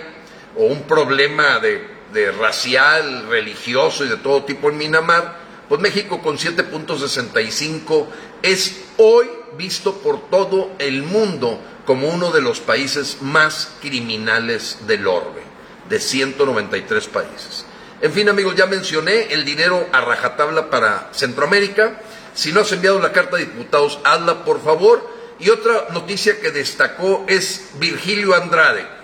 o 0.55 0.65
un 0.65 0.83
problema 0.83 1.59
de 1.59 1.97
de 2.13 2.31
racial, 2.31 3.27
religioso 3.29 4.05
y 4.05 4.09
de 4.09 4.17
todo 4.17 4.43
tipo 4.43 4.69
en 4.69 4.77
Minamar, 4.77 5.35
pues 5.67 5.81
México 5.81 6.21
con 6.21 6.37
7.65 6.37 8.07
es 8.41 8.85
hoy 8.97 9.27
visto 9.57 9.95
por 9.95 10.29
todo 10.29 10.71
el 10.79 11.03
mundo 11.03 11.59
como 11.85 12.09
uno 12.09 12.31
de 12.31 12.41
los 12.41 12.59
países 12.59 13.21
más 13.21 13.73
criminales 13.81 14.79
del 14.87 15.07
orbe, 15.07 15.41
de 15.89 15.99
193 15.99 17.07
países. 17.07 17.65
En 18.01 18.13
fin, 18.13 18.29
amigos, 18.29 18.55
ya 18.55 18.67
mencioné 18.67 19.33
el 19.33 19.43
dinero 19.43 19.87
a 19.91 20.01
rajatabla 20.01 20.69
para 20.69 21.09
Centroamérica. 21.13 22.01
Si 22.37 22.51
no 22.51 22.61
has 22.61 22.71
enviado 22.71 22.99
la 22.99 23.11
carta 23.11 23.37
de 23.37 23.45
diputados, 23.45 23.97
hazla 24.03 24.45
por 24.45 24.63
favor. 24.63 25.17
Y 25.39 25.49
otra 25.49 25.87
noticia 25.91 26.39
que 26.39 26.51
destacó 26.51 27.25
es 27.27 27.71
Virgilio 27.79 28.35
Andrade 28.35 28.97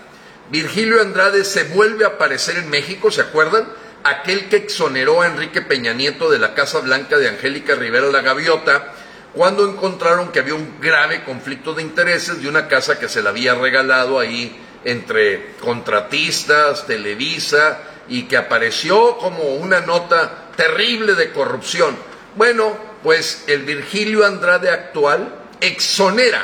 Virgilio 0.51 1.01
Andrade 1.01 1.45
se 1.45 1.63
vuelve 1.63 2.05
a 2.05 2.09
aparecer 2.09 2.57
en 2.57 2.69
México, 2.69 3.09
¿se 3.09 3.21
acuerdan? 3.21 3.67
Aquel 4.03 4.49
que 4.49 4.57
exoneró 4.57 5.23
a 5.23 5.25
Enrique 5.25 5.63
Peña 5.63 5.93
Nieto 5.93 6.29
de 6.29 6.37
la 6.37 6.53
Casa 6.53 6.79
Blanca 6.81 7.17
de 7.17 7.27
Angélica 7.27 7.73
Rivera 7.73 8.11
la 8.11 8.21
Gaviota, 8.21 8.93
cuando 9.33 9.67
encontraron 9.67 10.31
que 10.31 10.39
había 10.39 10.53
un 10.53 10.79
grave 10.79 11.23
conflicto 11.23 11.73
de 11.73 11.81
intereses 11.81 12.39
de 12.39 12.47
una 12.47 12.67
casa 12.67 12.99
que 12.99 13.09
se 13.09 13.23
le 13.23 13.29
había 13.29 13.55
regalado 13.55 14.19
ahí 14.19 14.55
entre 14.83 15.55
contratistas, 15.59 16.85
Televisa, 16.85 17.79
y 18.07 18.23
que 18.23 18.37
apareció 18.37 19.17
como 19.17 19.55
una 19.55 19.79
nota 19.79 20.49
terrible 20.55 21.15
de 21.15 21.31
corrupción. 21.31 21.97
Bueno, 22.35 22.92
pues 23.03 23.43
el 23.47 23.63
Virgilio 23.63 24.25
Andrade 24.25 24.69
actual 24.69 25.35
exonera 25.59 26.43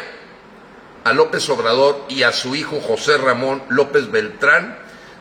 a 1.03 1.13
López 1.13 1.49
Obrador 1.49 2.05
y 2.09 2.23
a 2.23 2.31
su 2.31 2.55
hijo 2.55 2.81
José 2.81 3.17
Ramón 3.17 3.63
López 3.69 4.11
Beltrán 4.11 4.77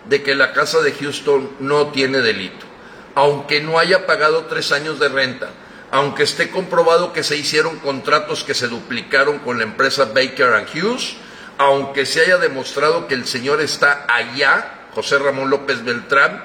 de 0.06 0.22
que 0.22 0.34
la 0.34 0.52
casa 0.52 0.80
de 0.80 0.92
Houston 0.92 1.50
no 1.60 1.88
tiene 1.88 2.18
delito, 2.18 2.66
aunque 3.14 3.60
no 3.60 3.78
haya 3.78 4.06
pagado 4.06 4.46
tres 4.46 4.72
años 4.72 4.98
de 4.98 5.08
renta, 5.08 5.50
aunque 5.90 6.24
esté 6.24 6.50
comprobado 6.50 7.12
que 7.12 7.22
se 7.22 7.36
hicieron 7.36 7.78
contratos 7.78 8.44
que 8.44 8.54
se 8.54 8.68
duplicaron 8.68 9.38
con 9.38 9.58
la 9.58 9.64
empresa 9.64 10.06
Baker 10.06 10.66
Hughes, 10.74 11.16
aunque 11.58 12.06
se 12.06 12.22
haya 12.22 12.38
demostrado 12.38 13.06
que 13.06 13.14
el 13.14 13.26
señor 13.26 13.60
está 13.60 14.06
allá, 14.08 14.86
José 14.94 15.18
Ramón 15.18 15.50
López 15.50 15.84
Beltrán, 15.84 16.44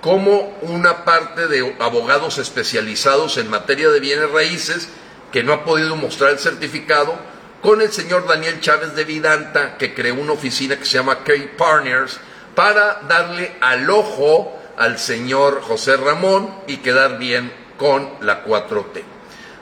como 0.00 0.56
una 0.62 1.04
parte 1.04 1.46
de 1.46 1.76
abogados 1.78 2.38
especializados 2.38 3.36
en 3.36 3.50
materia 3.50 3.90
de 3.90 4.00
bienes 4.00 4.30
raíces 4.30 4.88
que 5.32 5.42
no 5.42 5.52
ha 5.52 5.64
podido 5.64 5.96
mostrar 5.96 6.30
el 6.30 6.38
certificado, 6.38 7.14
con 7.62 7.82
el 7.82 7.92
señor 7.92 8.26
Daniel 8.26 8.60
Chávez 8.60 8.94
de 8.94 9.04
Vidanta, 9.04 9.76
que 9.76 9.94
creó 9.94 10.14
una 10.14 10.32
oficina 10.32 10.78
que 10.78 10.86
se 10.86 10.96
llama 10.96 11.22
K 11.22 11.32
Partners, 11.56 12.18
para 12.54 13.02
darle 13.08 13.56
al 13.60 13.88
ojo 13.90 14.56
al 14.76 14.98
señor 14.98 15.60
José 15.60 15.96
Ramón 15.96 16.54
y 16.66 16.78
quedar 16.78 17.18
bien 17.18 17.52
con 17.76 18.08
la 18.22 18.44
4T. 18.44 19.02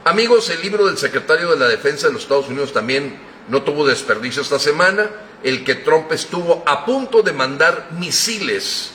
Amigos, 0.05 0.49
el 0.51 0.63
libro 0.63 0.87
del 0.87 0.97
secretario 0.97 1.51
de 1.51 1.59
la 1.59 1.67
Defensa 1.67 2.07
de 2.07 2.13
los 2.13 2.23
Estados 2.23 2.49
Unidos 2.49 2.73
también 2.73 3.19
no 3.49 3.63
tuvo 3.63 3.87
desperdicio 3.87 4.43
esta 4.43 4.59
semana, 4.59 5.11
el 5.43 5.65
que 5.65 5.75
Trump 5.75 6.11
estuvo 6.13 6.63
a 6.67 6.85
punto 6.85 7.23
de 7.23 7.33
mandar 7.33 7.89
misiles 7.99 8.93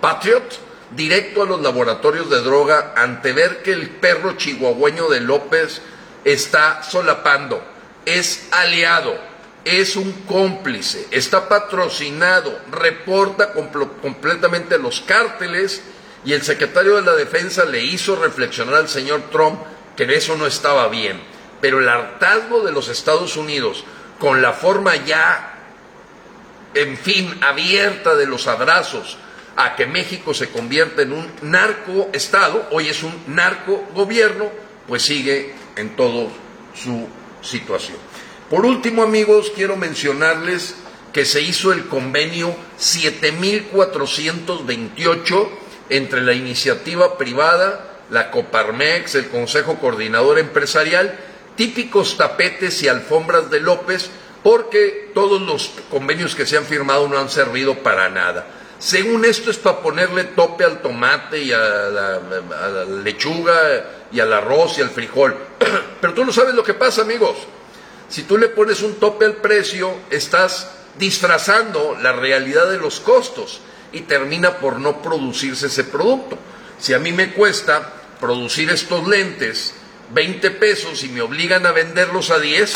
Patriot 0.00 0.42
directo 0.96 1.42
a 1.42 1.46
los 1.46 1.60
laboratorios 1.60 2.28
de 2.30 2.40
droga 2.42 2.94
ante 2.96 3.32
ver 3.32 3.62
que 3.62 3.72
el 3.72 3.90
perro 3.90 4.36
chihuahueño 4.36 5.08
de 5.08 5.20
López 5.20 5.80
está 6.24 6.82
solapando 6.82 7.62
es 8.04 8.48
aliado, 8.50 9.16
es 9.64 9.96
un 9.96 10.12
cómplice, 10.26 11.06
está 11.10 11.48
patrocinado, 11.48 12.58
reporta 12.70 13.52
completamente 13.52 14.78
los 14.78 15.00
cárteles 15.00 15.82
y 16.24 16.32
el 16.32 16.42
secretario 16.42 16.96
de 16.96 17.02
la 17.02 17.12
Defensa 17.12 17.64
le 17.64 17.82
hizo 17.82 18.16
reflexionar 18.16 18.74
al 18.74 18.88
señor 18.88 19.22
Trump 19.30 19.60
que 19.96 20.04
eso 20.14 20.36
no 20.36 20.46
estaba 20.46 20.88
bien. 20.88 21.20
Pero 21.60 21.78
el 21.78 21.88
hartazgo 21.88 22.64
de 22.64 22.72
los 22.72 22.88
Estados 22.88 23.36
Unidos 23.36 23.84
con 24.18 24.42
la 24.42 24.52
forma 24.52 24.96
ya, 24.96 25.54
en 26.74 26.96
fin, 26.96 27.38
abierta 27.42 28.16
de 28.16 28.26
los 28.26 28.48
abrazos 28.48 29.16
a 29.56 29.74
que 29.76 29.86
México 29.86 30.34
se 30.34 30.50
convierta 30.50 31.00
en 31.02 31.12
un 31.12 31.30
narco-estado, 31.42 32.66
hoy 32.70 32.88
es 32.88 33.02
un 33.02 33.12
narco-gobierno, 33.26 34.50
pues 34.86 35.02
sigue 35.02 35.52
en 35.76 35.96
todo 35.96 36.30
su 36.74 37.08
situación. 37.42 37.98
Por 38.48 38.64
último, 38.66 39.02
amigos, 39.02 39.52
quiero 39.54 39.76
mencionarles 39.76 40.76
que 41.12 41.24
se 41.24 41.42
hizo 41.42 41.72
el 41.72 41.88
convenio 41.88 42.54
7428 42.78 45.58
entre 45.90 46.22
la 46.22 46.32
iniciativa 46.32 47.18
privada, 47.18 47.98
la 48.10 48.30
Coparmex, 48.30 49.14
el 49.14 49.28
Consejo 49.28 49.78
Coordinador 49.78 50.38
Empresarial, 50.38 51.18
típicos 51.56 52.16
tapetes 52.16 52.82
y 52.82 52.88
alfombras 52.88 53.50
de 53.50 53.60
López, 53.60 54.10
porque 54.42 55.10
todos 55.14 55.42
los 55.42 55.70
convenios 55.90 56.34
que 56.34 56.46
se 56.46 56.56
han 56.56 56.64
firmado 56.64 57.06
no 57.08 57.18
han 57.18 57.28
servido 57.28 57.82
para 57.82 58.08
nada. 58.08 58.46
Según 58.82 59.24
esto 59.24 59.52
es 59.52 59.58
para 59.58 59.80
ponerle 59.80 60.24
tope 60.24 60.64
al 60.64 60.82
tomate 60.82 61.40
y 61.40 61.52
a 61.52 61.58
la, 61.60 62.84
lechuga 63.04 64.08
y 64.10 64.18
al 64.18 64.32
arroz 64.32 64.76
y 64.76 64.80
al 64.80 64.90
frijol. 64.90 65.36
Pero 66.00 66.14
tú 66.14 66.24
no 66.24 66.32
sabes 66.32 66.52
lo 66.52 66.64
que 66.64 66.74
pasa, 66.74 67.02
amigos. 67.02 67.36
Si 68.08 68.24
tú 68.24 68.36
le 68.36 68.48
pones 68.48 68.82
un 68.82 68.96
tope 68.96 69.24
al 69.24 69.36
precio, 69.36 69.94
estás 70.10 70.68
disfrazando 70.98 71.96
la 72.02 72.12
realidad 72.12 72.68
de 72.72 72.78
los 72.78 72.98
costos 72.98 73.60
y 73.92 74.00
termina 74.00 74.58
por 74.58 74.80
no 74.80 75.00
producirse 75.00 75.68
ese 75.68 75.84
producto. 75.84 76.36
Si 76.80 76.92
a 76.92 76.98
mí 76.98 77.12
me 77.12 77.34
cuesta 77.34 77.92
producir 78.18 78.68
estos 78.70 79.06
lentes 79.06 79.74
20 80.12 80.50
pesos 80.50 81.04
y 81.04 81.08
me 81.08 81.22
obligan 81.22 81.66
a 81.66 81.70
venderlos 81.70 82.32
a 82.32 82.40
10, 82.40 82.74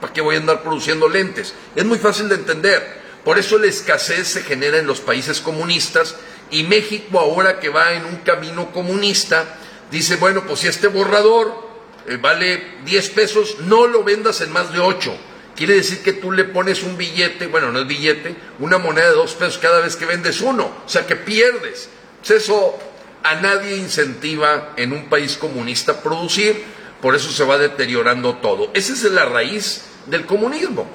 ¿para 0.00 0.12
qué 0.12 0.20
voy 0.20 0.36
a 0.36 0.38
andar 0.38 0.62
produciendo 0.62 1.08
lentes? 1.08 1.52
Es 1.74 1.84
muy 1.84 1.98
fácil 1.98 2.28
de 2.28 2.36
entender. 2.36 3.01
Por 3.24 3.38
eso 3.38 3.58
la 3.58 3.66
escasez 3.66 4.28
se 4.28 4.42
genera 4.42 4.78
en 4.78 4.86
los 4.86 5.00
países 5.00 5.40
comunistas 5.40 6.16
y 6.50 6.64
México 6.64 7.18
ahora 7.18 7.60
que 7.60 7.68
va 7.68 7.92
en 7.92 8.04
un 8.04 8.16
camino 8.16 8.72
comunista, 8.72 9.58
dice, 9.90 10.16
bueno, 10.16 10.44
pues 10.46 10.60
si 10.60 10.68
este 10.68 10.88
borrador 10.88 11.72
eh, 12.06 12.18
vale 12.20 12.78
10 12.84 13.10
pesos, 13.10 13.56
no 13.60 13.86
lo 13.86 14.02
vendas 14.02 14.40
en 14.40 14.52
más 14.52 14.72
de 14.72 14.80
8. 14.80 15.16
Quiere 15.54 15.74
decir 15.74 16.02
que 16.02 16.14
tú 16.14 16.32
le 16.32 16.44
pones 16.44 16.82
un 16.82 16.96
billete, 16.96 17.46
bueno, 17.46 17.70
no 17.70 17.80
es 17.80 17.86
billete, 17.86 18.34
una 18.58 18.78
moneda 18.78 19.08
de 19.08 19.14
2 19.14 19.34
pesos 19.34 19.58
cada 19.58 19.80
vez 19.80 19.96
que 19.96 20.06
vendes 20.06 20.40
uno. 20.40 20.72
O 20.84 20.88
sea 20.88 21.06
que 21.06 21.16
pierdes. 21.16 21.88
Pues 22.20 22.42
eso 22.42 22.78
a 23.22 23.36
nadie 23.36 23.76
incentiva 23.76 24.72
en 24.76 24.92
un 24.92 25.08
país 25.08 25.36
comunista 25.36 26.02
producir, 26.02 26.64
por 27.00 27.14
eso 27.14 27.30
se 27.30 27.44
va 27.44 27.58
deteriorando 27.58 28.36
todo. 28.36 28.70
Esa 28.74 28.92
es 28.92 29.02
la 29.04 29.24
raíz 29.26 29.82
del 30.06 30.26
comunismo. 30.26 30.88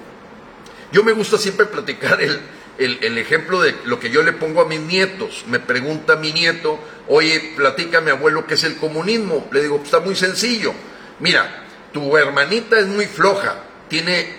Yo 0.91 1.03
me 1.03 1.11
gusta 1.11 1.37
siempre 1.37 1.65
platicar 1.65 2.21
el, 2.21 2.39
el, 2.77 3.17
ejemplo 3.17 3.61
de 3.61 3.75
lo 3.85 3.99
que 3.99 4.09
yo 4.09 4.23
le 4.23 4.33
pongo 4.33 4.61
a 4.61 4.65
mis 4.65 4.79
nietos. 4.79 5.43
Me 5.47 5.59
pregunta 5.59 6.15
mi 6.15 6.31
nieto, 6.31 6.79
oye, 7.07 7.53
platícame 7.55 8.11
abuelo, 8.11 8.45
¿qué 8.45 8.53
es 8.53 8.63
el 8.63 8.77
comunismo? 8.77 9.47
Le 9.51 9.61
digo, 9.61 9.81
está 9.83 9.99
muy 9.99 10.15
sencillo. 10.15 10.73
Mira, 11.19 11.65
tu 11.91 12.15
hermanita 12.17 12.79
es 12.79 12.87
muy 12.87 13.05
floja, 13.05 13.63
tiene 13.89 14.35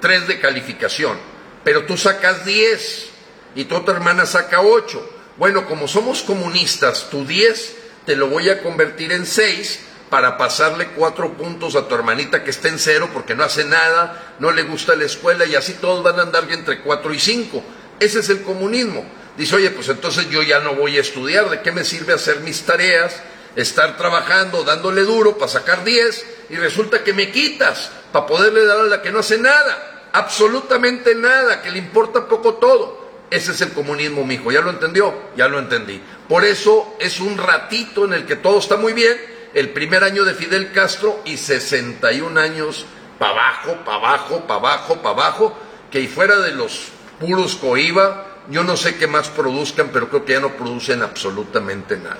tres 0.00 0.26
de 0.28 0.38
calificación, 0.38 1.18
pero 1.64 1.84
tú 1.84 1.96
sacas 1.96 2.44
diez 2.44 3.08
y 3.54 3.64
tu 3.64 3.76
otra 3.76 3.94
hermana 3.94 4.26
saca 4.26 4.60
ocho. 4.60 5.08
Bueno, 5.36 5.66
como 5.66 5.88
somos 5.88 6.22
comunistas, 6.22 7.08
tu 7.10 7.24
diez 7.26 7.76
te 8.06 8.16
lo 8.16 8.28
voy 8.28 8.50
a 8.50 8.62
convertir 8.62 9.12
en 9.12 9.26
seis 9.26 9.80
para 10.12 10.36
pasarle 10.36 10.88
cuatro 10.88 11.32
puntos 11.32 11.74
a 11.74 11.88
tu 11.88 11.94
hermanita 11.94 12.44
que 12.44 12.50
está 12.50 12.68
en 12.68 12.78
cero 12.78 13.08
porque 13.14 13.34
no 13.34 13.44
hace 13.44 13.64
nada, 13.64 14.34
no 14.40 14.50
le 14.50 14.62
gusta 14.62 14.94
la 14.94 15.06
escuela 15.06 15.46
y 15.46 15.54
así 15.54 15.72
todos 15.72 16.02
van 16.02 16.18
a 16.18 16.24
andar 16.24 16.44
entre 16.50 16.82
cuatro 16.82 17.14
y 17.14 17.18
cinco. 17.18 17.64
Ese 17.98 18.20
es 18.20 18.28
el 18.28 18.42
comunismo. 18.42 19.06
Dice, 19.38 19.56
oye, 19.56 19.70
pues 19.70 19.88
entonces 19.88 20.28
yo 20.28 20.42
ya 20.42 20.60
no 20.60 20.74
voy 20.74 20.98
a 20.98 21.00
estudiar, 21.00 21.48
¿de 21.48 21.62
qué 21.62 21.72
me 21.72 21.82
sirve 21.82 22.12
hacer 22.12 22.40
mis 22.40 22.60
tareas, 22.60 23.22
estar 23.56 23.96
trabajando, 23.96 24.64
dándole 24.64 25.00
duro 25.00 25.38
para 25.38 25.50
sacar 25.50 25.82
diez 25.82 26.26
y 26.50 26.56
resulta 26.56 27.02
que 27.02 27.14
me 27.14 27.30
quitas 27.30 27.90
para 28.12 28.26
poderle 28.26 28.66
dar 28.66 28.80
a 28.80 28.84
la 28.84 29.00
que 29.00 29.12
no 29.12 29.20
hace 29.20 29.38
nada, 29.38 30.10
absolutamente 30.12 31.14
nada, 31.14 31.62
que 31.62 31.70
le 31.70 31.78
importa 31.78 32.28
poco 32.28 32.56
todo. 32.56 33.00
Ese 33.30 33.52
es 33.52 33.62
el 33.62 33.72
comunismo, 33.72 34.26
mijo. 34.26 34.52
¿Ya 34.52 34.60
lo 34.60 34.68
entendió? 34.68 35.14
Ya 35.38 35.48
lo 35.48 35.58
entendí. 35.58 36.02
Por 36.28 36.44
eso 36.44 36.96
es 37.00 37.18
un 37.18 37.38
ratito 37.38 38.04
en 38.04 38.12
el 38.12 38.26
que 38.26 38.36
todo 38.36 38.58
está 38.58 38.76
muy 38.76 38.92
bien 38.92 39.31
el 39.54 39.70
primer 39.70 40.04
año 40.04 40.24
de 40.24 40.34
Fidel 40.34 40.72
Castro 40.72 41.20
y 41.24 41.36
61 41.36 42.38
años 42.40 42.86
para 43.18 43.32
abajo, 43.32 43.76
para 43.84 43.96
abajo, 43.98 44.40
para 44.46 44.60
abajo, 44.60 44.96
para 44.96 45.10
abajo, 45.10 45.58
que 45.90 46.08
fuera 46.08 46.36
de 46.40 46.52
los 46.52 46.88
puros 47.20 47.56
coiba, 47.56 48.26
yo 48.48 48.64
no 48.64 48.76
sé 48.76 48.96
qué 48.96 49.06
más 49.06 49.28
produzcan, 49.28 49.90
pero 49.92 50.08
creo 50.08 50.24
que 50.24 50.32
ya 50.32 50.40
no 50.40 50.56
producen 50.56 51.02
absolutamente 51.02 51.96
nada. 51.96 52.18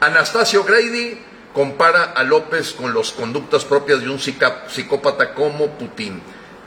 Anastasio 0.00 0.64
Grady 0.64 1.18
compara 1.52 2.12
a 2.16 2.24
López 2.24 2.72
con 2.72 2.94
las 2.94 3.12
conductas 3.12 3.64
propias 3.64 4.00
de 4.00 4.08
un 4.08 4.18
psicópata 4.18 5.34
como 5.34 5.78
Putin. 5.78 6.20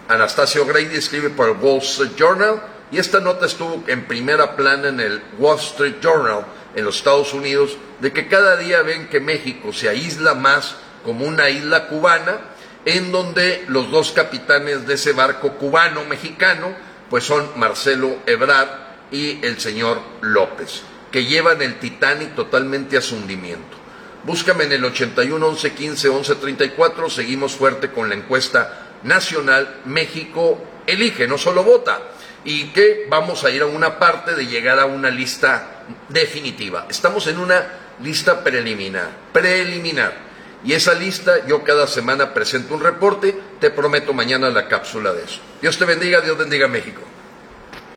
Anastasio 0.08 0.66
Grady 0.66 0.96
escribe 0.96 1.32
para 1.32 1.52
el 1.52 1.58
Wall 1.58 1.80
Street 1.80 2.12
Journal 2.16 2.62
y 2.92 3.00
esta 3.00 3.20
nota 3.20 3.48
estuvo 3.48 3.84
en 3.88 4.06
primera 4.08 4.56
plana 4.56 4.90
en 4.90 5.00
el 5.00 5.22
Wall 5.40 5.58
Street 5.58 5.96
Journal 6.02 6.46
en 6.76 6.86
los 6.86 6.98
Estados 6.98 7.34
Unidos 7.34 7.76
de 8.00 8.12
que 8.12 8.28
cada 8.28 8.58
día 8.58 8.82
ven 8.82 9.08
que 9.08 9.20
México 9.20 9.74
se 9.74 9.90
aísla 9.90 10.34
más 10.34 10.76
como 11.04 11.26
una 11.26 11.50
isla 11.50 11.88
cubana, 11.88 12.40
en 12.86 13.12
donde 13.12 13.66
los 13.68 13.90
dos 13.90 14.12
capitanes 14.12 14.86
de 14.86 14.96
ese 14.96 15.14
barco 15.14 15.54
cubano-mexicano, 15.54 16.76
pues 17.10 17.24
son 17.24 17.50
Marcelo 17.56 18.18
Ebrard 18.26 18.70
y 19.12 19.44
el 19.46 19.60
señor 19.60 20.02
López, 20.22 20.82
que 21.12 21.26
llevan 21.26 21.62
el 21.62 21.80
Titanic 21.80 22.36
totalmente 22.36 22.98
a 22.98 23.02
su 23.02 23.16
hundimiento. 23.16 23.78
Búscame 24.24 24.64
en 24.64 24.74
el 24.74 24.86
81 24.86 25.48
11 25.48 25.74
15 25.74 26.10
11 26.10 26.36
34, 26.36 27.10
seguimos 27.10 27.56
fuerte 27.56 27.92
con 27.92 28.10
la 28.10 28.16
encuesta 28.16 28.86
nacional 29.04 29.82
México 29.86 30.60
elige, 30.88 31.28
no 31.28 31.38
solo 31.38 31.64
vota, 31.64 32.00
y 32.44 32.66
que 32.68 33.08
vamos 33.10 33.44
a 33.44 33.52
ir 33.52 33.62
a 33.62 33.68
una 33.68 33.98
parte 34.00 34.36
de 34.36 34.48
llegar 34.48 34.80
a 34.80 34.86
una 34.86 35.10
lista 35.10 35.84
definitiva. 36.10 36.86
Estamos 36.90 37.28
en 37.28 37.40
una 37.40 37.85
lista 38.02 38.44
preliminar, 38.44 39.10
preliminar. 39.32 40.26
Y 40.64 40.74
esa 40.74 40.94
lista 40.94 41.46
yo 41.46 41.64
cada 41.64 41.88
semana 41.88 42.34
presento 42.34 42.74
un 42.74 42.82
reporte, 42.82 43.38
te 43.60 43.70
prometo 43.70 44.14
mañana 44.14 44.50
la 44.50 44.68
cápsula 44.68 45.14
de 45.14 45.24
eso. 45.24 45.40
Dios 45.62 45.78
te 45.78 45.86
bendiga, 45.86 46.22
Dios 46.22 46.38
bendiga 46.38 46.68
México. 46.68 47.02